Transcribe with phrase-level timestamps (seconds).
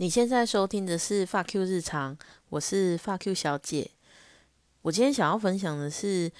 [0.00, 2.16] 你现在收听的是发 Q 日常，
[2.48, 3.90] 我是发 Q 小姐。
[4.80, 6.32] 我今天想要分享的是，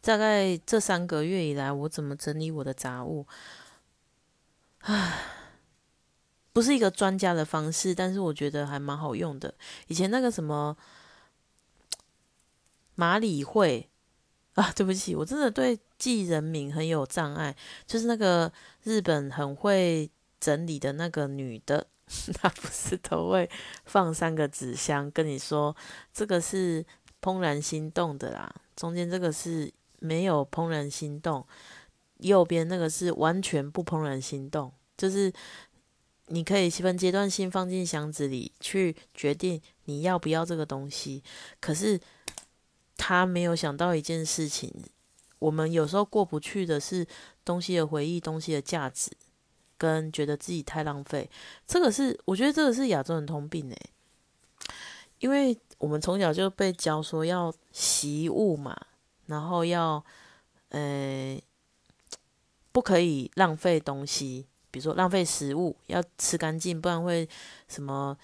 [0.00, 3.26] 大概这三个月以来，我怎么整理我的杂物。
[4.78, 5.26] 唉，
[6.54, 9.52] 不是一个专家的方式，但是我觉得还蛮好用的。
[9.88, 10.74] 以前那个什么
[12.94, 13.90] 马里会
[14.54, 17.54] 啊，对不起，我真的对记人名很有障碍。
[17.86, 18.50] 就是那个
[18.84, 21.86] 日本很会整理的那个女的。
[22.34, 23.48] 他不是都会
[23.84, 25.74] 放三个纸箱，跟你说
[26.12, 26.84] 这个是
[27.22, 31.46] 怦然心动的啦，中间这个是没有怦然心动，
[32.18, 35.32] 右边那个是完全不怦然心动，就是
[36.26, 41.22] 你可以分阶段性放进箱子里去决定你要不要这个东西。
[41.60, 42.00] 可是
[42.96, 44.72] 他没有想到一件事情，
[45.38, 47.06] 我们有时候过不去的是
[47.44, 49.12] 东西的回忆，东西的价值。
[49.80, 51.26] 跟觉得自己太浪费，
[51.66, 53.90] 这个是我觉得这个是亚洲人通病诶，
[55.20, 58.78] 因为我们从小就被教说要习物嘛，
[59.24, 60.04] 然后要
[60.68, 61.40] 呃
[62.72, 67.26] 不可以浪费东西，比如说浪费食物，要吃干净，不然会
[67.66, 68.14] 什么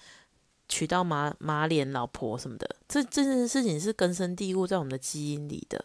[0.69, 5.83] 娶到马马脸老婆什么的，这这件事情是根深蒂固在我们的基因里的。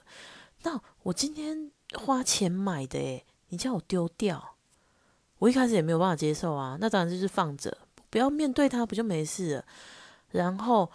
[0.65, 4.52] 那我今天花钱买的诶，你叫我丢掉？
[5.43, 7.77] 我一开始也没有办法接受啊，那当然就是放着，
[8.09, 9.65] 不要面对它，不就没事了？
[10.31, 10.89] 然后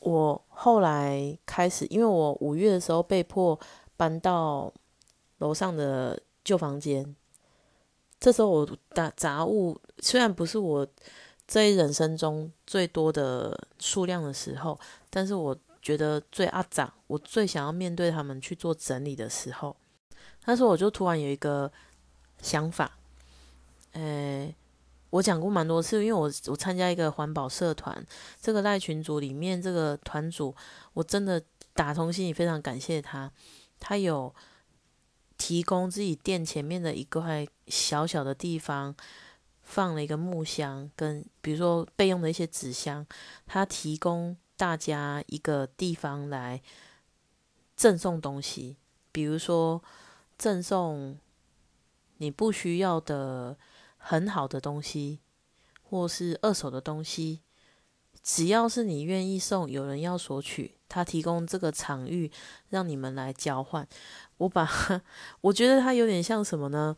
[0.00, 3.58] 我后来开始，因为我五月的时候被迫
[3.96, 4.70] 搬到
[5.38, 7.16] 楼上的旧房间，
[8.20, 10.86] 这时候我打杂物虽然不是我
[11.48, 19.74] 这一人生中最多的数量的时候，但是我觉得最阿长，我最想要面对他们去做整理的时候，
[20.44, 21.72] 那时候我就突然有一个
[22.42, 22.92] 想法。
[23.96, 24.54] 诶，
[25.08, 28.06] 我讲过蛮多次，因为我我参加一个环保社团，
[28.38, 30.54] 这个赖群组里面这个团主，
[30.92, 33.32] 我真的打从心里非常感谢他，
[33.80, 34.34] 他有
[35.38, 38.94] 提供自己店前面的一块小小的地方，
[39.62, 43.06] 放了一个木箱，跟比如说备用的一些纸箱，
[43.46, 46.60] 他提供大家一个地方来
[47.74, 48.76] 赠送东西，
[49.10, 49.82] 比如说
[50.36, 51.16] 赠送
[52.18, 53.56] 你不需要的。
[54.08, 55.18] 很好的东西，
[55.82, 57.40] 或是二手的东西，
[58.22, 62.30] 只要是你愿意送，有人要索取，他提供这个场域
[62.68, 63.84] 让你们来交换。
[64.36, 64.70] 我把，
[65.42, 66.96] 我觉得他有点像什么呢？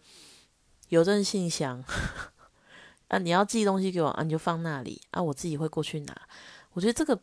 [0.91, 1.83] 邮政信箱
[3.09, 6.15] 啊，你要寄东西给我啊，你就放那里啊，我自己会过去拿。
[6.75, 7.19] 我觉得这个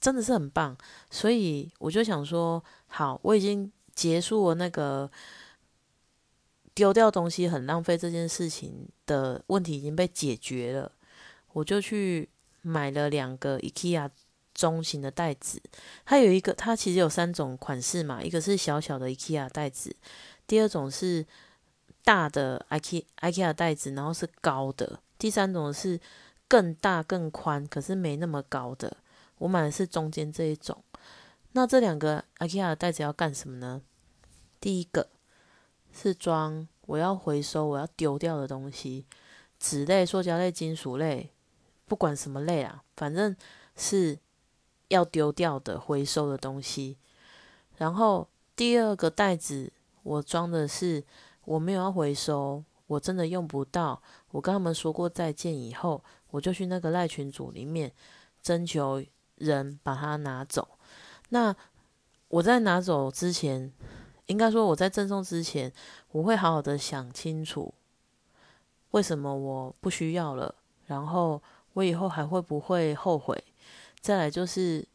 [0.00, 0.76] 真的是很棒，
[1.10, 5.10] 所以我就想说，好，我已经结束了那个。
[6.76, 10.92] 丢掉东西很浪费这件事情的问题已经被解决了，
[11.54, 12.28] 我就去
[12.60, 14.10] 买了两个 IKEA
[14.52, 15.58] 中型的袋子。
[16.04, 19.96] 它有一个，它其实有三种款式嘛，一个是小小的 IKEA 袋子，
[20.46, 21.24] 第二种是
[22.04, 25.98] 大的 IKEA IKEA 袋子，然后是高的，第三种是
[26.46, 28.98] 更大更宽，可是没那么高的。
[29.38, 30.84] 我买的是中间这一种。
[31.52, 33.80] 那这两个 IKEA 的袋子要干什么呢？
[34.60, 35.08] 第一个。
[35.98, 39.06] 是装我要回收、我要丢掉的东西，
[39.58, 41.32] 纸类、塑胶类、金属类，
[41.86, 43.34] 不管什么类啊，反正
[43.74, 44.18] 是
[44.88, 46.98] 要丢掉的、回收的东西。
[47.78, 51.02] 然后第二个袋子，我装的是
[51.46, 54.02] 我没有要回收，我真的用不到。
[54.32, 57.90] 我跟他们说过再见以后，我就去那个赖群组里面
[58.42, 59.02] 征求
[59.36, 60.68] 人把它拿走。
[61.30, 61.56] 那
[62.28, 63.72] 我在拿走之前。
[64.26, 65.72] 应该说，我在赠送之前，
[66.10, 67.72] 我会好好的想清楚，
[68.90, 70.54] 为什么我不需要了，
[70.86, 71.42] 然后
[71.74, 73.42] 我以后还会不会后悔？
[74.00, 74.86] 再来就是，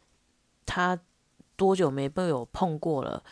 [0.66, 1.00] 他
[1.56, 3.24] 多久没被我碰过了？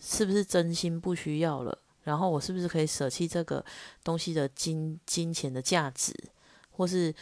[0.00, 1.78] 是不是真心不需要了？
[2.02, 3.64] 然后我是不是可以舍弃这个
[4.02, 6.14] 东西的金金钱的价值，
[6.70, 7.14] 或是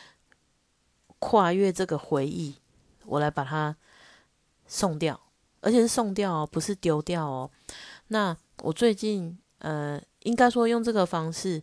[1.21, 2.56] 跨越这个回忆，
[3.05, 3.76] 我来把它
[4.67, 5.20] 送掉，
[5.61, 7.49] 而且是送掉哦，不是丢掉哦。
[8.12, 11.62] 那我最近呃，应该说用这个方式，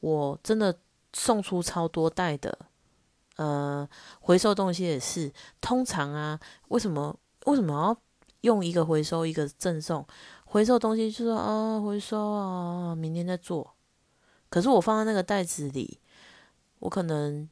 [0.00, 0.76] 我真的
[1.12, 2.58] 送出超多袋的，
[3.36, 3.88] 呃，
[4.18, 5.32] 回收东西也是。
[5.60, 7.96] 通常啊，为什么为什么要
[8.40, 10.04] 用一个回收一个赠送？
[10.44, 13.76] 回收东西就说啊，回收啊，明天再做。
[14.48, 16.00] 可是我放在那个袋子里，
[16.80, 17.48] 我可能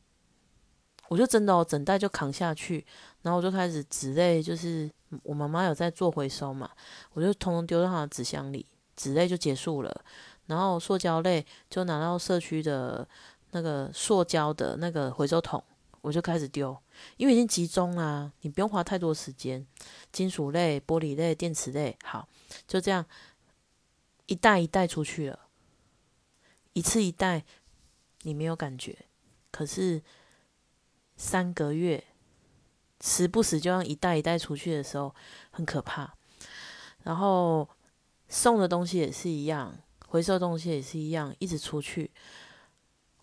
[1.10, 2.84] 我就真的哦，整袋就扛下去，
[3.22, 4.90] 然后我就开始纸类就是。
[5.22, 6.70] 我妈妈有在做回收嘛，
[7.12, 8.66] 我就通通丢到她的纸箱里，
[8.96, 10.04] 纸类就结束了。
[10.46, 13.06] 然后塑胶类就拿到社区的
[13.52, 15.62] 那个塑胶的那个回收桶，
[16.00, 16.76] 我就开始丢，
[17.16, 19.64] 因为已经集中啦，你不用花太多时间。
[20.10, 22.28] 金属类、玻璃类、电池类，好，
[22.66, 23.04] 就这样
[24.26, 25.38] 一袋一袋出去了，
[26.72, 27.44] 一次一袋，
[28.22, 29.06] 你没有感觉，
[29.50, 30.02] 可是
[31.16, 32.02] 三个月，
[33.02, 35.14] 时不时就让一袋一袋出去的时候，
[35.50, 36.14] 很可怕。
[37.02, 37.68] 然后
[38.28, 39.76] 送的东西也是一样，
[40.06, 42.10] 回收东西也是一样，一直出去。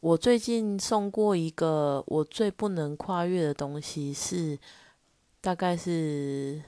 [0.01, 4.59] 我最近送过一个我最不能跨越的东西，是
[5.39, 6.61] 大概是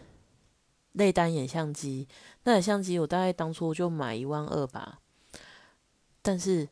[0.94, 2.08] 内单眼相机。
[2.44, 5.00] 那台相机我大概当初就买一万二吧，
[6.22, 6.68] 但是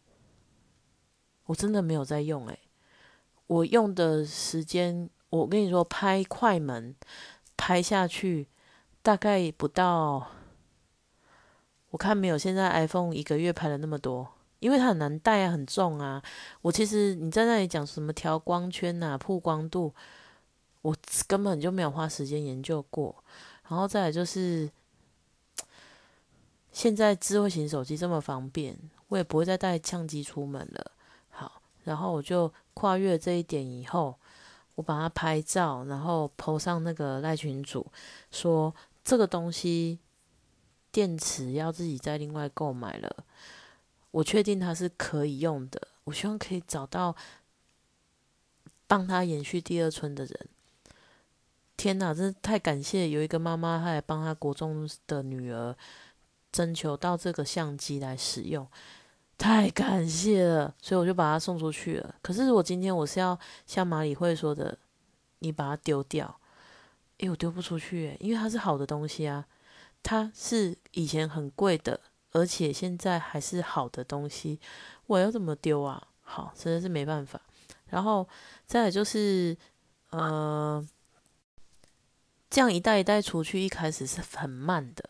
[1.46, 2.60] 我真的没有在用诶，
[3.48, 6.96] 我用的时间，我跟你说，拍快门
[7.56, 8.48] 拍下去
[9.02, 10.28] 大概不到，
[11.92, 14.28] 我看没有现在 iPhone 一个月拍了那么多。
[14.60, 16.22] 因为它很难带啊，很重啊。
[16.62, 19.96] 我其实你在那里讲什么调光圈呐、曝光度，
[20.82, 20.94] 我
[21.28, 23.24] 根本就没有花时间研究过。
[23.70, 24.70] 然后再来就是，
[26.74, 28.78] 现在智慧型手机这么方便，
[29.08, 30.92] 我也不会再带相机出门了。
[31.30, 34.20] 好，然后我就跨越这一点以后，
[34.80, 37.86] 我把它拍照，然后 PO 上那个赖群组，
[38.32, 38.74] 说
[39.04, 40.00] 这个东西
[40.90, 43.26] 电池要自己再另外购买了。
[44.12, 47.14] 我确定它是可以用的，我希望可以找到
[48.88, 50.48] 帮他延续第二春的人。
[51.76, 53.10] 天哪，真是太感谢！
[53.10, 55.76] 有一个妈妈，她来帮她国中的女儿
[56.54, 58.66] 征求到这个相机来使用，
[59.40, 62.16] 太感谢了，所以我就把它送出去了。
[62.22, 64.78] 可是我今天我是要像马里会说的，
[65.40, 66.40] 你把它丢掉，
[67.20, 69.48] 诶，我丢不出去，因为它是好的东西啊，
[70.04, 72.02] 它是以前很贵的。
[72.32, 74.60] 而且现在还是好的东西，
[75.08, 76.10] 我要怎么丢啊？
[76.22, 77.42] 好，真的是没办法。
[77.88, 78.28] 然后
[78.68, 79.58] 再来就是，
[80.12, 80.88] 呃，
[82.52, 85.10] 这样一袋一袋出去，一开始是很慢的。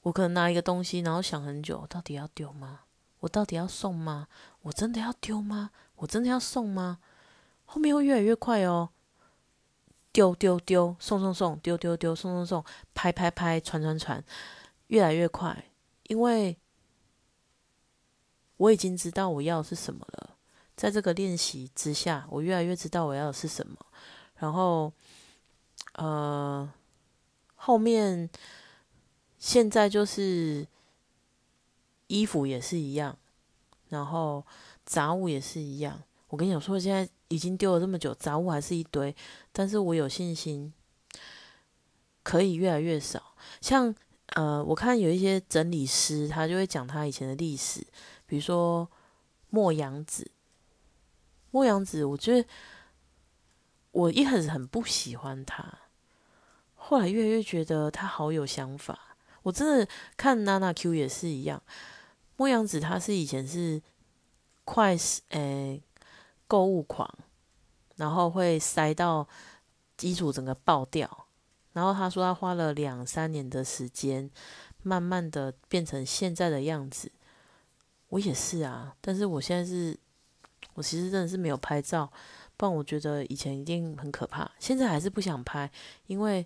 [0.00, 2.80] 我可能拿一个东西，然后想很久，到底要丢吗？
[3.22, 4.26] 我到底要送吗？
[4.62, 5.70] 我真的要丢吗？
[5.96, 6.98] 我真的要送吗？
[7.64, 8.90] 后面会越来越快哦，
[10.12, 12.64] 丢丢丢，送送送，丢丢丢，送送送，
[12.94, 14.22] 拍拍拍，传传传，
[14.88, 15.64] 越来越快。
[16.08, 16.58] 因为
[18.56, 20.36] 我已经知道我要的是什么了，
[20.76, 23.76] 在这个练习之下，我越来越知道我要的是什么。
[24.36, 24.92] 然后，
[25.94, 26.68] 呃，
[27.54, 28.28] 后面
[29.38, 30.66] 现在就是
[32.12, 33.16] 衣服也是一样，
[33.88, 34.44] 然后
[34.84, 36.02] 杂物也是一样。
[36.28, 39.14] 我跟你讲说，现在已经丢了这么久，杂物还是一堆，
[39.52, 40.72] 但是我有信心
[42.22, 43.34] 可以越来越少。
[43.60, 43.94] 像。
[44.34, 47.86] 呃，我看有一些整理师，他就会讲他以前的历史，
[48.24, 48.90] 比如说
[49.50, 50.30] 莫阳子。
[51.50, 52.48] 莫阳子，我觉得
[53.90, 55.80] 我一开始很不喜欢他，
[56.74, 59.18] 后来越来越觉得他好有想法。
[59.42, 59.86] 我真的
[60.16, 61.62] 看娜娜 Q 也是一样，
[62.42, 63.80] 莫阳子他是以前是
[64.64, 64.96] 快
[65.28, 65.80] 诶
[66.48, 67.08] 购物狂，
[67.94, 69.28] 然后会塞到
[69.96, 71.28] 基础整个爆掉。
[71.72, 74.28] 然后他说他花了两三年的时间，
[74.82, 77.12] 慢慢的变成现在的样子。
[78.08, 79.96] 我也是啊，但是我现在是，
[80.74, 82.12] 我其实真的是没有拍照，
[82.56, 84.50] 不然我觉得以前一定很可怕。
[84.58, 85.70] 现在还是不想拍，
[86.08, 86.44] 因为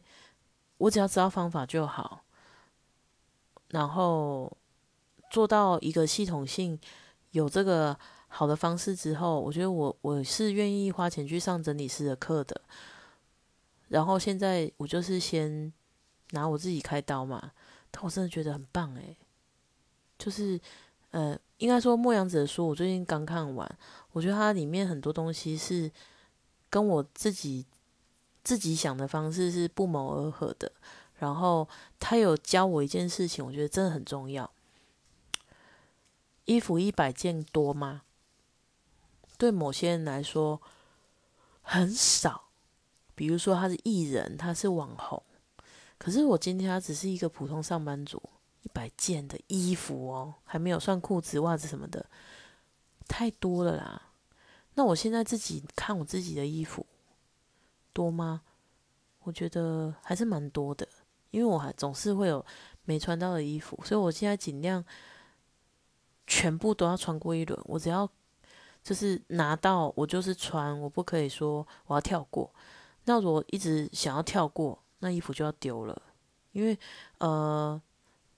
[0.76, 2.20] 我只要知道方法就好。
[3.70, 4.54] 然后
[5.30, 6.78] 做到一个系统性
[7.32, 12.60] 有这个好的方式之后，我觉得我我是愿意花钱去上整理师的课的。
[13.88, 15.72] 然后现在我就是先
[16.30, 17.52] 拿我自己开刀嘛，
[17.90, 19.16] 但我真的觉得很棒诶。
[20.18, 20.58] 就是
[21.10, 23.78] 呃，应该说莫阳子的书我最近刚看完，
[24.12, 25.90] 我觉得它里面很多东西是
[26.68, 27.64] 跟我自己
[28.42, 30.72] 自己想的方式是不谋而合的。
[31.18, 31.66] 然后
[31.98, 34.50] 他有教我一件事情，我觉得真的很重要。
[36.46, 38.02] 衣服一百件多吗？
[39.36, 40.60] 对某些人来说
[41.60, 42.44] 很少。
[43.14, 45.22] 比如说他是艺人，他是网红，
[45.96, 48.22] 可是我今天他只是一个普通上班族，
[48.62, 52.04] 一百件的衣服哦，还没有算裤子、袜子什么的，
[53.08, 54.02] 太多了啦。
[54.74, 56.84] 那我现在自己看我自己的衣服
[57.94, 58.42] 多吗？
[59.22, 60.86] 我觉得还是蛮多的，
[61.30, 62.44] 因为我还总是会有
[62.84, 64.84] 没穿到的衣服，所以我现在尽量
[66.26, 67.60] 全部都要穿过一轮。
[67.64, 68.08] 我只要
[68.82, 72.52] 就是拿到，我就是穿，我不可以说我要跳过。
[73.04, 76.02] 那如果一直想要跳过，那衣服就要丢了，
[76.52, 76.78] 因为
[77.18, 77.80] 呃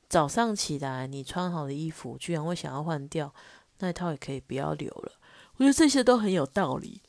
[0.09, 3.33] 早上起来你穿好的衣服居然会想要换掉，
[3.79, 5.13] 那一套也可以不要留了。
[5.57, 7.01] 我觉得这些都很有道理。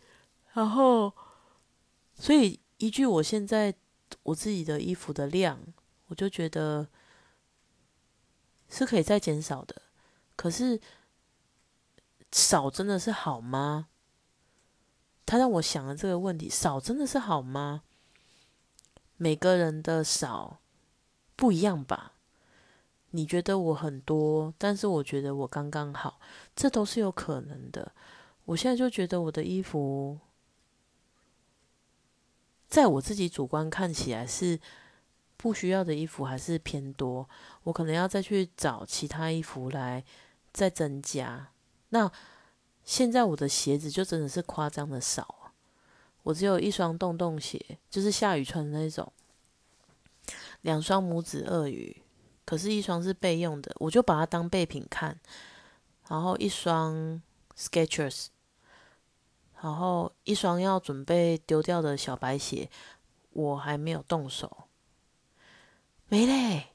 [0.53, 1.13] 然后，
[2.15, 3.73] 所以依据我现在
[4.23, 5.59] 我自己的衣服的量，
[6.07, 6.87] 我就觉得
[8.67, 9.81] 是可以再减少的。
[10.39, 10.79] 可是
[12.31, 13.89] 少真的是好吗？
[15.25, 17.83] 他让我想了这个问题：少真的是好吗？
[19.17, 20.61] 每个人的少
[21.35, 22.13] 不一样吧？
[23.09, 26.21] 你觉得我很多，但是我觉得我刚刚好，
[26.55, 27.91] 这都是有可能的。
[28.45, 30.17] 我现在就觉得我的衣服，
[32.69, 34.57] 在我自己主观看起来是
[35.35, 37.27] 不需要的衣服还是偏多，
[37.63, 40.05] 我可能要再去找其他衣服来
[40.53, 41.49] 在增加。
[41.89, 42.11] 那
[42.83, 45.53] 现在我的鞋子就真的是夸张的少。
[46.23, 49.11] 我只有一双洞洞鞋，就是下雨穿的那种。
[50.61, 52.03] 两双拇指鳄鱼，
[52.45, 55.17] 可是，一双是备用的，我就把它当备品看。
[56.07, 57.21] 然后一双
[57.55, 58.27] Skechers，
[59.61, 62.69] 然后一双要准备丢掉的小白鞋，
[63.31, 64.65] 我还没有动手。
[66.09, 66.67] 没嘞，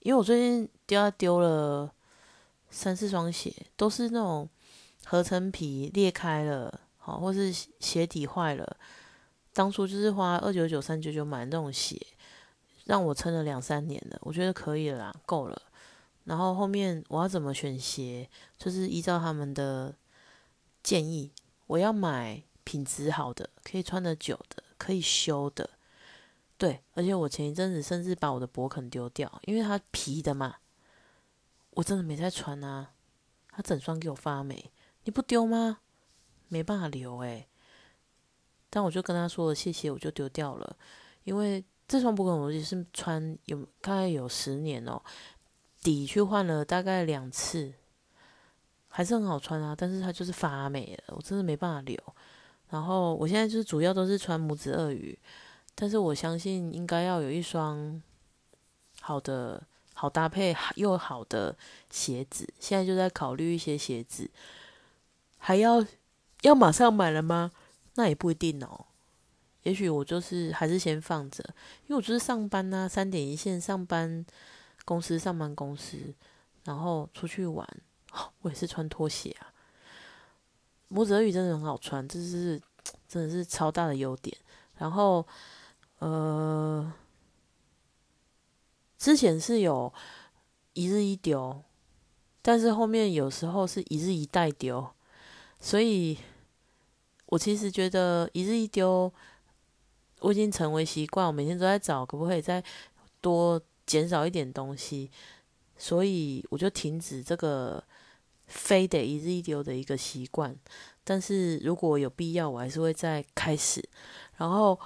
[0.00, 1.92] 因为我最近丢丢了
[2.72, 4.48] 三四双鞋，都是那种
[5.04, 6.80] 合成皮裂开了。
[6.96, 8.76] 好，或是鞋底坏了，
[9.52, 12.00] 当初就是花二九九、三九九买那种鞋，
[12.84, 15.62] 让我撑了两三年了，我觉得可以了啦，够了。
[16.24, 19.92] 然后后面我要怎么选鞋，就是依照他们的
[20.80, 21.32] 建议，
[21.66, 25.68] 我要买品质好的，可以穿得久的，可以修的。
[26.56, 30.54] 对，而且我前一阵子甚至把我的博肯丢掉，因为它皮的嘛，
[31.72, 32.92] 我真的没在穿啊。
[33.54, 34.72] 他整双给我发霉，
[35.04, 35.80] 你不丢吗？
[36.48, 37.46] 没办法留诶。
[38.70, 40.76] 但我就跟他说了谢谢，我就丢掉了。
[41.24, 45.02] 因为这双布肯我也是穿有大概有十年哦，
[45.82, 47.74] 底去换了大概两次，
[48.88, 49.74] 还是很好穿啊。
[49.76, 51.98] 但是它就是发霉了，我真的没办法留。
[52.70, 55.18] 然后我现在就是主要都是穿拇指鳄鱼，
[55.74, 58.02] 但是我相信应该要有一双
[59.02, 59.62] 好的、
[60.02, 61.56] 好搭配又好的
[61.88, 62.52] 鞋子。
[62.58, 64.28] 现在就在考虑一些鞋子，
[65.38, 65.86] 还要。
[66.42, 67.52] 要马上买了吗？
[67.94, 68.86] 那也不一定哦。
[69.62, 71.40] 也许我就是还是先放着，
[71.86, 74.26] 因为我就是上班呐，三点一线上班，
[74.84, 75.96] 公司上班公司，
[76.64, 77.64] 然后出去玩，
[78.40, 79.54] 我也是穿拖鞋啊。
[80.90, 82.60] 拇指鱼真的很好穿，这是
[83.06, 84.36] 真的是超大的优点。
[84.78, 85.24] 然后
[86.00, 86.92] 呃，
[89.02, 89.92] 之前是有
[90.74, 91.60] 一日一丢，
[92.40, 94.86] 但是后面有时候是一日一代丢，
[95.58, 96.16] 所以。
[97.32, 99.10] 我其实觉得一日一丢，
[100.20, 101.26] 我已经成为习惯。
[101.26, 102.62] 我每天都在找可不可以再
[103.22, 105.10] 多减少一点东西，
[105.78, 107.82] 所以我就停止这个
[108.48, 110.54] 非得一日一丢的一个习惯。
[111.04, 113.82] 但是如果有必要，我还是会再开始。
[114.36, 114.78] 然后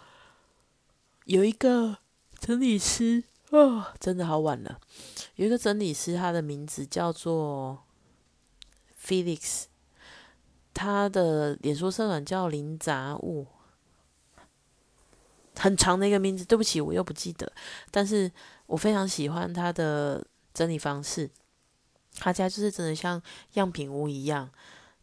[1.24, 1.98] 有一个
[2.38, 4.80] 整理师啊，真的好晚了。
[5.36, 7.84] 有一个整理师，他的名字叫做
[9.00, 9.64] Felix。
[10.74, 13.46] 他的脸书社团叫零杂物，
[15.54, 16.44] 很长的一个名字。
[16.44, 17.50] 对不起，我又不记得。
[17.90, 18.30] 但是
[18.66, 21.30] 我非常喜欢他的整理方式。
[22.18, 23.22] 他家就是真的像
[23.54, 24.50] 样品屋一样。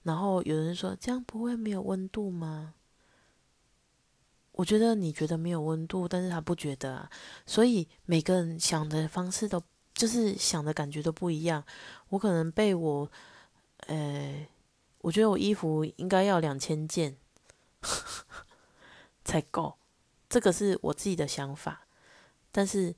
[0.04, 2.76] 然后有人说这样不会没有温度吗？
[4.54, 7.10] 我觉得你觉得没有温度，但是他不觉得啊。
[7.46, 9.62] 所以每个人想的方式都
[9.94, 11.64] 就是想的感觉都不一样。
[12.10, 13.12] 我可能被我，
[13.88, 14.48] 呃。
[15.04, 17.18] 我觉得我衣服应该要两千件
[19.26, 19.76] 才够，
[20.30, 21.86] 这个是我自己的想法。
[22.54, 22.96] 但是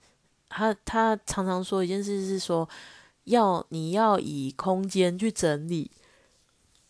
[0.47, 2.69] 他他常常说一件事是说，
[3.23, 5.89] 要你要以空间去整理，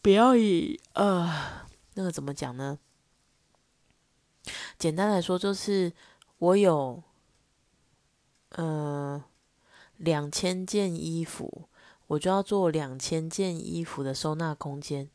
[0.01, 2.77] 不要以呃那个怎么讲呢？
[4.77, 5.91] 简单来说就是
[6.37, 7.01] 我有
[8.49, 9.23] 呃
[9.97, 11.69] 两千件衣服。
[12.07, 15.09] 我就要做两千件衣服的收纳空间，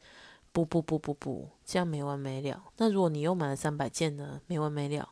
[0.51, 2.65] 不不不不不，这样没完没了。
[2.79, 4.41] 那如果你又买了三百件呢？
[4.49, 5.09] 没完没了。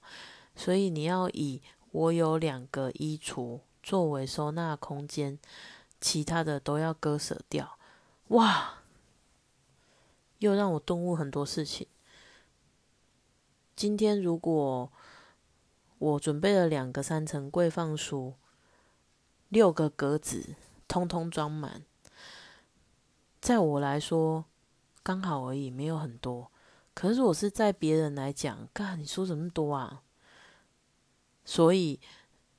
[0.57, 5.39] 所以你要以我有两个衣橱作为收纳空间，
[6.01, 7.79] 其他的都要割舍掉。
[8.31, 8.83] 哇，
[10.39, 11.87] 又让我顿悟很多事情。
[13.79, 14.93] 今天如果
[15.99, 18.35] 我准备了两个三层柜放书，
[19.51, 20.57] 六个格子。
[20.89, 21.85] 通通装满，
[23.41, 24.47] 在我来说
[25.03, 26.51] 刚好而已，没有很多。
[26.93, 30.03] 可是我是在别人来讲，干你说怎么多啊？
[31.45, 32.01] 所以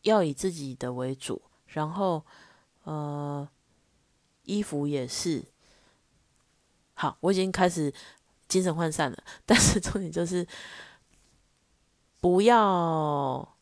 [0.03, 2.23] 要以自己的为主，然后
[2.83, 3.49] 呃，
[4.43, 5.43] 衣服也是。
[6.93, 7.91] 好，我已经开始
[8.47, 9.21] 精神涣散了。
[9.45, 10.47] 但是重点就是
[12.21, 13.55] 不要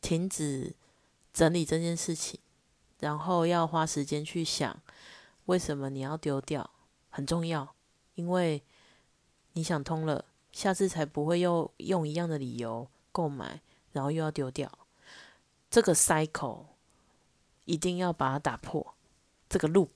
[0.00, 0.74] 停止
[1.32, 2.40] 整理这件事情，
[3.00, 4.80] 然后要花时间去想
[5.46, 6.70] 为什么你要丢掉，
[7.10, 7.74] 很重要，
[8.14, 8.62] 因为
[9.52, 13.60] 你想通了，下次才不会又用一样的理由购买，
[13.92, 14.70] 然后又要丢掉。
[15.70, 16.64] 这个 cycle
[17.66, 18.94] 一定要把它打破，
[19.48, 19.90] 这个 loop，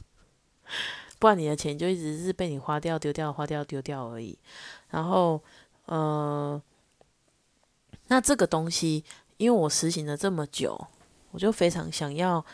[1.18, 4.38] 不然你的钱就一直是被你花掉、丢掉、花掉、丢掉而已。
[4.88, 5.42] 然后，
[5.84, 6.62] 呃，
[8.08, 9.04] 那这个东西，
[9.36, 10.86] 因为我实行了这么久，
[11.30, 12.44] 我就非常想要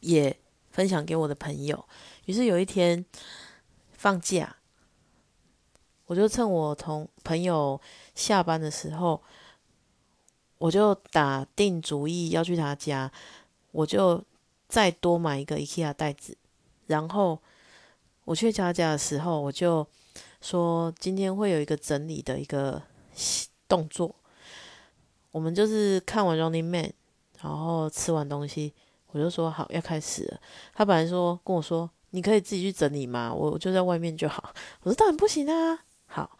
[0.00, 0.36] 也
[0.70, 1.84] 分享给我的朋友。
[2.24, 3.04] 于是有一天
[3.92, 4.56] 放假，
[6.06, 7.80] 我就趁我同朋友
[8.14, 9.22] 下班的时候。
[10.60, 13.10] 我就打定主意要去他家，
[13.70, 14.22] 我就
[14.68, 16.36] 再多买一个 IKEA 袋子，
[16.86, 17.40] 然后
[18.26, 19.86] 我去他家的时候，我就
[20.42, 22.82] 说今天会有一个整理的一个
[23.66, 24.14] 动作。
[25.30, 26.92] 我们就是看完 Running Man，
[27.40, 28.72] 然后吃完东西，
[29.08, 30.40] 我就说好要开始了。
[30.74, 33.32] 他本来说跟我说你可以自己去整理嘛？
[33.32, 34.52] 我就在外面就好。
[34.82, 35.84] 我说当然不行啊。
[36.06, 36.38] 好。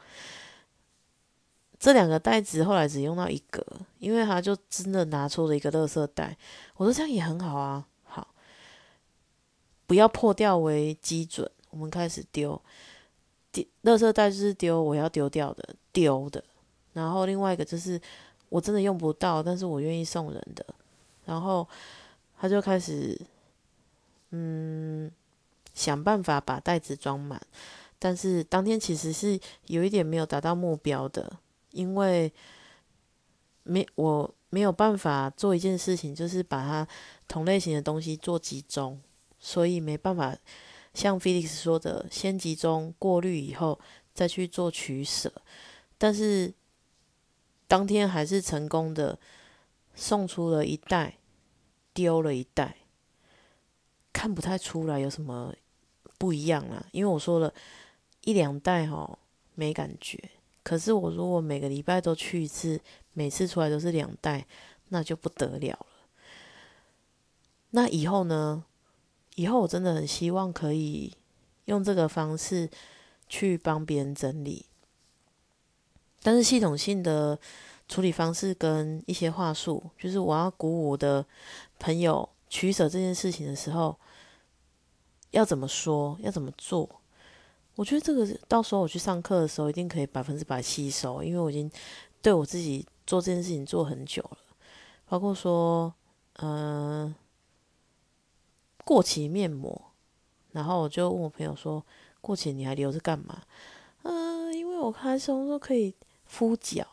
[1.79, 3.67] 这两个袋子后来只用到一个，
[4.01, 6.37] 因为他就真的拿出了一个垃圾袋。
[6.77, 8.35] 我说这样也很好啊，好，
[9.87, 12.61] 不要破掉为基准，我们开始丢。
[13.51, 16.45] 丢垃圾袋就是丢我要丢掉的丢的，
[16.93, 17.99] 然后另外一个就是
[18.51, 20.67] 我真的用不到，但是我愿意送人的。
[21.25, 21.67] 然后
[22.39, 23.19] 他就开始，
[24.33, 25.11] 嗯，
[25.73, 27.41] 想办法把袋子装满，
[27.99, 31.39] 但是当天其实是有一点没有达到目标的。
[31.73, 32.33] 因为
[33.63, 36.89] 没我没有办法做一件事情，就是把它
[37.29, 39.01] 同类型的东西做集中，
[39.39, 40.37] 所以没办法
[40.93, 43.79] 像 Felix 说的，先集中过滤以后
[44.13, 45.33] 再去做取舍。
[45.97, 46.53] 但是
[47.71, 49.17] 当天还是成功的
[49.95, 51.19] 送出了一袋，
[51.95, 52.79] 丢了一袋，
[54.13, 55.55] 看不太出来有什么
[56.19, 56.85] 不一样啦。
[56.91, 57.55] 因为我说了
[58.25, 59.21] 一两袋哈，
[59.55, 60.19] 没感觉。
[60.65, 62.81] 可是我如果每个礼拜都去一次，
[63.13, 64.45] 每次出来都是两袋，
[64.89, 65.87] 那就不得了了。
[67.71, 68.65] 那以后呢？
[69.37, 71.17] 以后我真的很希望可以
[71.67, 72.69] 用这个方式
[73.29, 74.67] 去帮别人整理，
[76.23, 77.39] 但是系统性的
[77.89, 81.25] 处理方式跟一些话术，就是我要鼓舞我的
[81.79, 83.97] 朋友取舍这件事情的时候，
[85.31, 86.89] 要怎么说，要怎么做？
[87.77, 91.71] 我觉得这个到时候我去上课的时候，一定可以百分之百吸收，因为我已经
[92.21, 94.39] 对我自己做这件事情做很久了。
[95.09, 95.93] 包括说，
[96.35, 97.15] 嗯，
[98.85, 99.93] 过期面膜，
[100.53, 101.85] 然后我就问我朋友说
[102.21, 103.43] ：“过期你还留着干嘛？”
[104.03, 105.95] 嗯，因为我开始我说可以
[106.31, 106.87] 敷脚。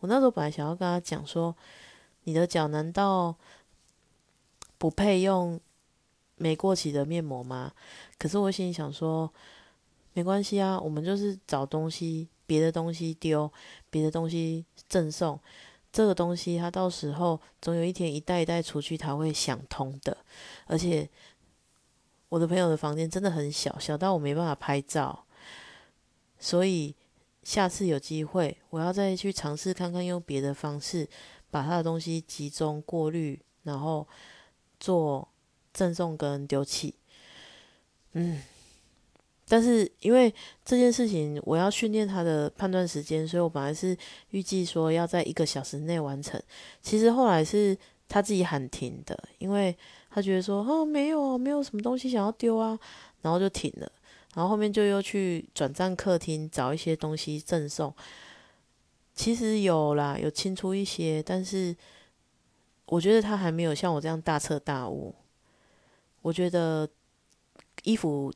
[0.00, 1.56] 我那时候本来想要跟他讲说
[2.24, 3.34] ：“你的脚难道
[4.76, 5.58] 不配用
[6.36, 7.72] 没过期的面膜吗？”
[8.18, 9.32] 可是我心里想说。
[10.14, 13.48] 没关系啊，我们就是找东西，别的东西丢，
[13.88, 15.38] 别的东西赠送。
[15.92, 20.16] 这个东西，它到时候总有一天一代一代出去，它会想通的。
[20.66, 21.08] 而且，
[22.30, 25.24] 我的朋友的房间真的很小，小到我没办法拍照。
[26.40, 26.96] 所以，
[27.48, 31.08] 下次有机会，我要再去尝试看看，用别的方式
[31.50, 34.06] 把他的东西集中过滤，然后
[34.78, 35.26] 做
[35.72, 36.94] 赠送跟丢弃。
[38.12, 38.42] 嗯。
[39.48, 40.30] 但是因为
[40.62, 43.96] 这件事情，我要训练他的判断时间，所以我本来是
[44.28, 46.38] 预计说要在一个小时内完成。
[46.82, 47.74] 其实后来是
[48.10, 49.74] 他自己喊停的，因为
[50.10, 52.78] 他觉得说啊没有没有什么东西想要丢啊，
[53.22, 53.90] 然后就停了。
[54.34, 57.94] 然后后面就又去转战客厅找一些东西赠送。
[59.14, 61.76] 其实有啦，有清出一些，但是
[62.86, 65.14] 我觉得他还没有像我这样大彻大悟。
[66.22, 66.88] 我觉得
[67.84, 68.32] 衣服。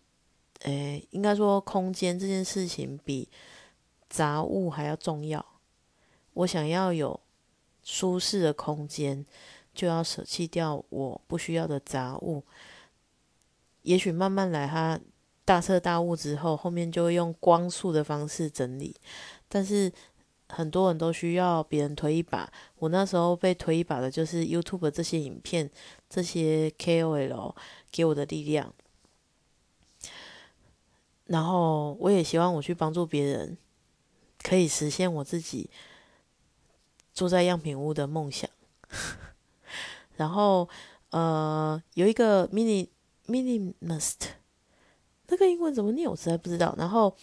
[0.64, 3.28] 诶，应该说空间这件事情比
[4.08, 5.44] 杂物还要重要。
[6.34, 7.18] 我想要有
[7.82, 9.26] 舒适的空间，
[9.74, 12.44] 就要舍弃掉我不需要的杂物。
[13.82, 15.00] 也许慢慢来，他
[15.44, 18.96] 大彻大悟之后，后面就会用光速的方式整理。
[19.48, 19.92] 但是
[20.48, 25.70] 很多人都需要别人推一把，我那时候被推一把的就是 YouTube 这些影片，
[26.08, 27.54] 这些 KOL
[27.90, 28.72] 给我的力量。
[31.26, 33.56] 然后我也希望我去帮助别人，
[34.42, 35.70] 可以实现我自己
[37.14, 38.48] 住在样品屋的梦想。
[40.16, 40.68] 然后
[41.10, 42.88] 呃，有一个 mini
[43.26, 44.16] minimalist，
[45.32, 46.74] 这个英文怎么念，我实在不知道。
[46.76, 47.16] 然后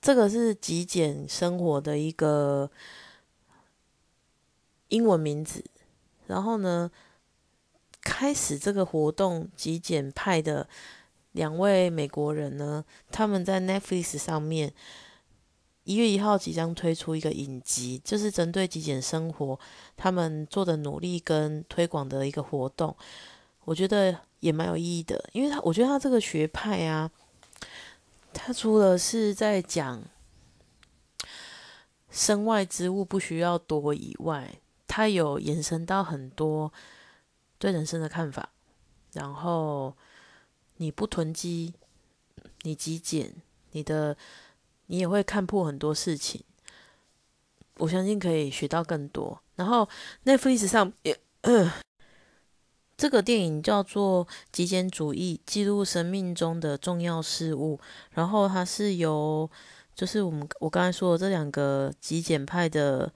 [0.00, 2.70] 这个是极简生活的一个
[4.86, 5.64] 英文名字。
[6.28, 6.88] 然后呢，
[8.02, 10.68] 开始这个活动极简派的
[11.32, 14.72] 两位美国人呢，他们在 Netflix 上面
[15.82, 19.58] 一月一号即将推出一个影集，就是针对极简生活
[19.96, 22.96] 他们做的努力跟推广的一个活动。
[23.68, 27.10] 我觉得也蛮有意义的，因为他我觉得他这个学派啊，
[28.32, 30.02] 他除了是在讲
[32.08, 36.72] 身外之物不需要多以外，他有延伸到很多
[37.58, 38.48] 对人生的看法。
[39.12, 39.94] 然后
[40.78, 41.74] 你不囤积，
[42.62, 43.34] 你极简，
[43.72, 44.16] 你的
[44.86, 46.42] 你也会看破很多事情。
[47.76, 49.38] 我相信可以学到更多。
[49.56, 49.86] 然后
[50.24, 51.20] Netflix 上也。
[52.98, 57.78] 这个电影叫做《极简主义》，记录生命中的重要事物。
[58.10, 59.48] 然后它是由，
[59.94, 63.10] 就是我们我刚才说的这两个极简派的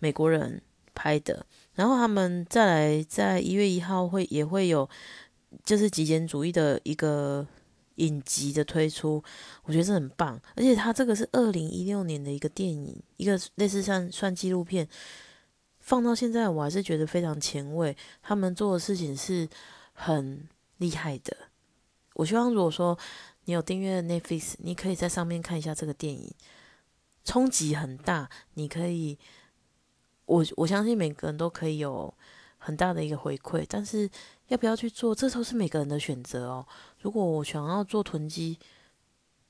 [0.00, 0.60] 美国人
[0.96, 1.46] 拍的。
[1.74, 4.90] 然后他们再来在一月一号会也会有，
[5.64, 7.46] 就是极简主义的一个
[7.94, 9.22] 影集的推出。
[9.62, 14.88] 我觉得这很棒，而且它这个是二零一六年的一个电影，一个类似像算纪录片。
[15.90, 17.96] 放到现在，我还是觉得非常前卫。
[18.22, 19.48] 他们做的事情是
[19.92, 21.36] 很厉害的。
[22.14, 22.96] 我希望，如果说
[23.46, 26.32] 你有订阅 Netflix，你可以在上面看一下这个电影，
[27.24, 28.30] 冲击很大。
[28.54, 29.18] 你可以，
[30.26, 32.14] 我我相信每个人都可以有
[32.56, 33.66] 很大的一个回馈。
[33.68, 34.08] 但是
[34.46, 36.64] 要不要去做，这都是每个人的选择哦。
[37.00, 38.60] 如果我想要做囤积，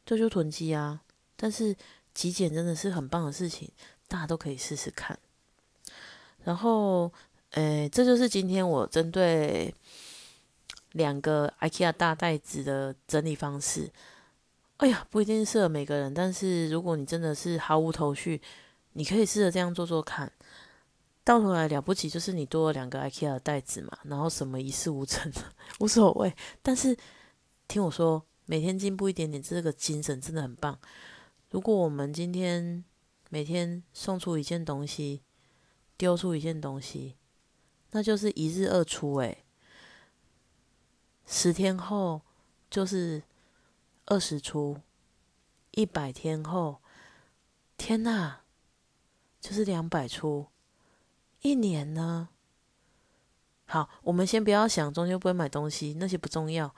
[0.06, 1.02] 这就囤积啊。
[1.36, 1.76] 但是
[2.14, 3.70] 极简真的是很棒的事情，
[4.08, 5.18] 大家都可以试试看。
[6.44, 7.12] 然后，
[7.50, 9.74] 诶，这就是今天我针对
[10.92, 13.90] 两个 IKEA 大袋子的整理方式。
[14.78, 18.40] 哎呀，不一定适合每个人，但是如果你真的是毫无头绪，
[18.94, 20.32] 你可以试着这样做做看。
[21.22, 25.30] 到头来了不起，就是你多了两个 IKEA 的袋子嘛，然后什么一事无成，
[25.80, 26.34] 无所谓。
[26.62, 26.96] 但是
[27.68, 30.76] 听我说，每天进步一点点，这个精神真的很棒。
[31.50, 32.82] 如果我们今天
[33.28, 35.20] 每天送出一件东西，
[36.00, 37.16] 丢出一件东西，
[37.90, 39.44] 那就是一日二出诶。
[41.26, 42.22] 十天后
[42.70, 43.22] 就是
[44.06, 44.80] 二十出，
[45.72, 46.80] 一百天后，
[47.76, 48.38] 天呐，
[49.42, 50.46] 就是两百出。
[51.42, 52.30] 一年呢？
[53.66, 56.74] 好，我们先不要想中秋不会买东西，那些不重要。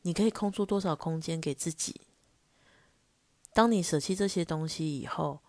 [0.00, 2.00] 你可以空出多少空间给自己？
[3.52, 5.42] 当你舍弃这些东西以后。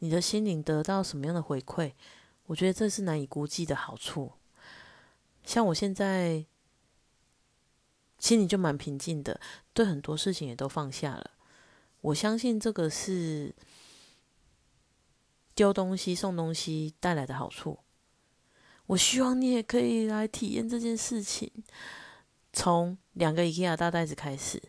[0.00, 1.92] 你的心灵得到什么样的回馈？
[2.46, 4.32] 我觉得这是难以估计的好处。
[5.44, 6.44] 像我现在
[8.18, 9.40] 心里就蛮平静的，
[9.72, 11.30] 对很多事情也都放下了。
[12.00, 13.54] 我相信这个是
[15.54, 17.78] 丢东西送东西带来的好处。
[18.86, 21.50] 我希望你也可以来体验这件事情，
[22.52, 24.62] 从两个 IKEA 大袋子开始。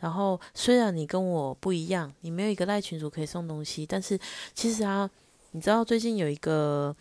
[0.00, 4.18] 然后，虽然你跟我不一样，你没有一个赖群主可以送东西，但是
[4.54, 5.10] 其实啊，
[5.50, 6.96] 你知道最近有一个，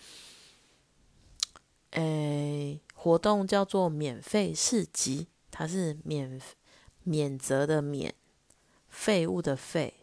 [1.92, 6.42] 诶，活动叫做免费市集，它是免
[7.04, 8.14] 免责的免，
[8.90, 9.94] 废物的废，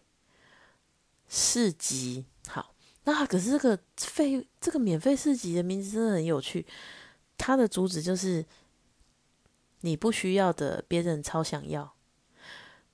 [1.28, 2.24] 市集。
[2.48, 6.64] 好，那可是这个废这个免费市集的名字真的很有趣，
[7.36, 8.46] 它的主旨就是
[9.82, 11.95] 你不需要的，别人超想要。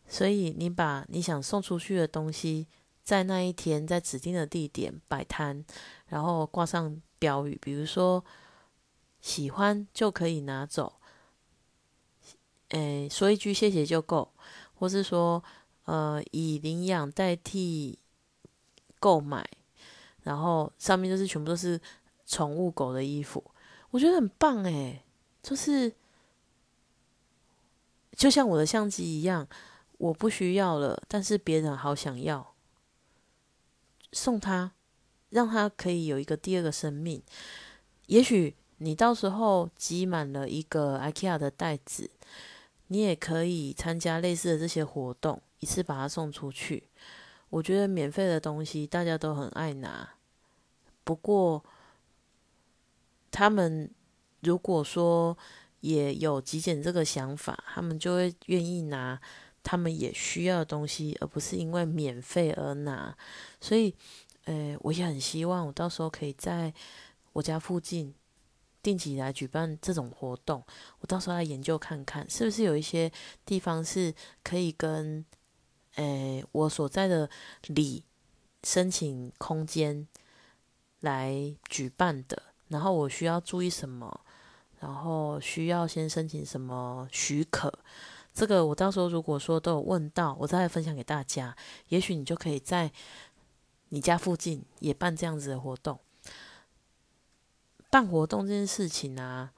[0.06, 2.66] 所以你把你想送出去的东西，
[3.02, 5.64] 在那一天在指定的地点摆摊，
[6.06, 8.22] 然后挂上标语，比如说
[9.20, 11.00] 喜欢就可以拿走，
[12.68, 14.32] 诶，说一句谢谢就够，
[14.74, 15.42] 或是说
[15.84, 17.98] 呃以领养代替
[19.00, 19.48] 购买，
[20.22, 21.80] 然后上面就是全部都是
[22.26, 23.42] 宠物狗的衣服，
[23.90, 25.02] 我觉得很棒诶，
[25.42, 25.92] 就是
[28.14, 29.48] 就像我的相机一样。
[30.02, 32.54] 我不需要了，但是别人好想要，
[34.10, 34.72] 送他，
[35.30, 37.22] 让他可以有一个第二个生命。
[38.06, 42.10] 也许你到时候积满了一个 IKEA 的袋子，
[42.88, 46.88] 你也可以参加类似的这些活动，一次把它送出去。
[47.50, 50.14] 我觉得免费的东西大家都很爱拿，
[51.04, 51.64] 不过
[53.30, 53.88] 他们
[54.40, 55.38] 如果说
[55.78, 59.20] 也有极简这个想法，他们就会愿意拿。
[59.62, 63.16] 他们也需要的东西，而不是因为免费而拿。
[63.60, 63.94] 所以，
[64.44, 66.72] 呃，我也很希望我到时候可以在
[67.32, 68.14] 我家附近
[68.82, 70.64] 定期来举办这种活动，
[71.00, 73.10] 我到时候来研究看看，是不是有一些
[73.46, 75.24] 地方是可以跟，
[75.94, 77.30] 诶，我所在的
[77.68, 78.04] 里
[78.64, 80.08] 申请空间
[81.00, 84.20] 来举办的，然后我需要注意什么，
[84.80, 87.72] 然后需要先申请什么许可，
[88.34, 91.56] 这个我到时候如果说都有问到，我再来分享给大家，
[91.88, 92.90] 也许你就可以在
[93.90, 96.00] 你家附近也办这样子的活动。
[97.90, 99.52] 办活动这件事情啊，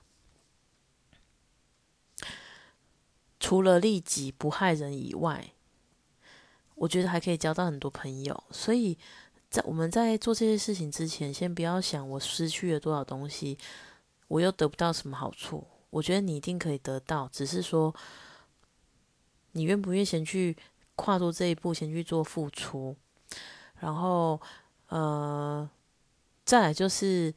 [3.39, 5.53] 除了利己不害人以外，
[6.75, 8.43] 我觉得还可以交到很多朋友。
[8.51, 8.99] 所以
[9.49, 13.57] 在我们在做这些事情之前，先不要想我失去了多少东西，
[14.27, 15.65] 我又得不到什么好处。
[15.91, 17.95] 我觉得你一定可以得到，只是说
[19.55, 20.57] 你愿不愿意先去
[20.95, 22.95] 跨出这一步，先去做付出。
[23.81, 24.41] 然后，
[24.89, 25.69] 呃，
[26.45, 27.35] 再来就是。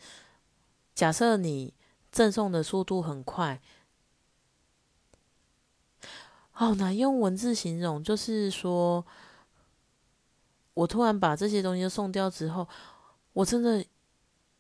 [0.98, 1.76] 假设你
[2.12, 3.62] 赠送的速度很快，
[6.50, 8.04] 好难用文字形容。
[8.04, 9.06] 就是说，
[10.74, 12.68] 我突然把这些东西送掉之后，
[13.34, 13.86] 我真的，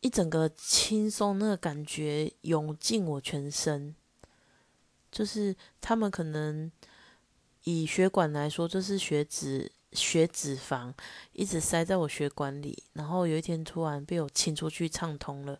[0.01, 3.95] 一整个轻松，那个感觉涌进我全身。
[5.11, 6.71] 就是他们可能
[7.69, 10.93] 以血管来说，就是血脂、血脂肪
[11.33, 15.59] 一直塞在我血管里，然后有一天突然被我清出去，畅通了。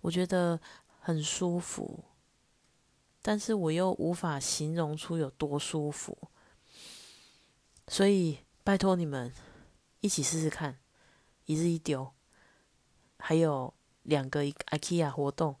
[0.00, 0.58] 我觉得
[0.98, 2.02] 很舒服，
[3.22, 6.18] 但是我又无法形容出有多舒服，
[7.86, 9.32] 所以拜托你们
[10.00, 10.80] 一起试试看，
[11.46, 12.10] 一日一丢，
[13.20, 15.54] 还有两个 IKEA 活动，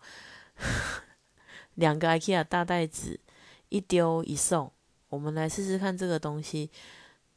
[1.74, 3.20] 两个 IKEA 大袋子，
[3.68, 4.72] 一丢一送，
[5.14, 6.70] 我们来试试看这个东西。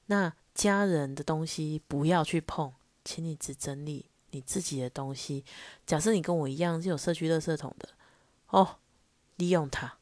[0.08, 2.74] 那家人的东西不要去碰，
[3.06, 4.08] 请你只整理。
[4.32, 5.46] 你自己的东西，
[5.86, 7.88] 假设你跟我一样是有社区垃圾桶的
[8.50, 8.76] 哦，
[9.38, 9.98] 利用它。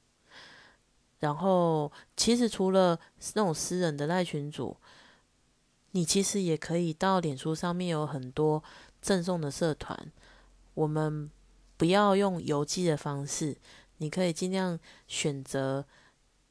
[1.19, 2.99] 然后，其实除了
[3.35, 4.75] 那种私人的赖群组，
[5.91, 8.63] 你其实也可以到脸书上面有很多
[8.99, 10.11] 赠送的社团。
[10.73, 11.29] 我们
[11.77, 13.55] 不要用邮寄的方式，
[13.97, 15.85] 你可以尽量选择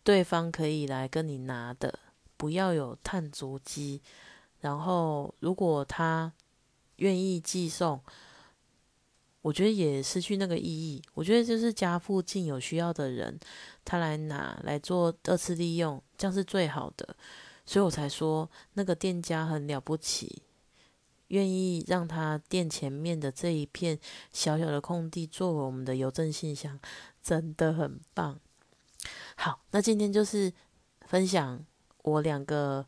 [0.05, 1.99] 对方可以来跟你拿的，
[2.37, 4.01] 不要有碳足迹。
[4.61, 6.33] 然后，如果他。
[6.99, 8.01] 愿意寄送，
[9.43, 11.03] 我觉得也失去那个意义。
[11.14, 13.37] 我觉得就是家附近有需要的人，
[13.85, 17.17] 他来拿来做二次利用，这样是最好的。
[17.67, 20.45] 所以我才说那个店家很了不起，
[21.29, 23.99] 愿意让他店前面的这一片
[24.33, 26.79] 小小的空地作为我们的邮政信箱，
[27.21, 28.38] 真的很棒。
[29.37, 30.53] 好，那今天就是
[31.07, 31.64] 分享
[32.03, 32.87] 我两个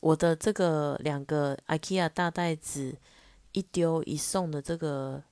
[0.00, 2.96] 我的这个两个 IKEA 大袋子。
[3.52, 5.22] 一丢一送的这个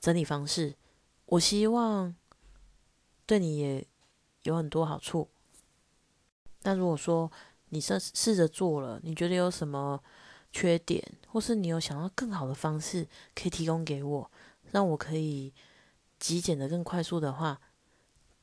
[0.00, 0.74] 整理方式，
[1.26, 2.12] 我希望
[3.24, 3.86] 对你也
[4.42, 5.28] 有很多好处。
[6.62, 7.30] 那如果说
[7.68, 10.02] 你试试着做了，你觉得有什么
[10.50, 14.28] 缺点，或是你有想要更好的方式可以提供给我，
[14.72, 15.54] 让我可以
[16.18, 17.60] 极简的更快速的话，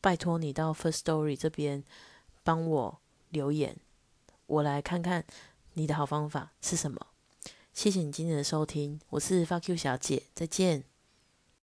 [0.01, 1.83] 拜托你到 First Story 这边
[2.43, 3.77] 帮我留言，
[4.45, 5.25] 我来看看
[5.73, 7.07] 你的好方法是什么。
[7.73, 10.96] 谢谢你今天的收听，我是 Fuck You 小姐，再见。